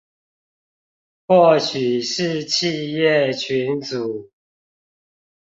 [1.27, 4.31] 或許是企業群組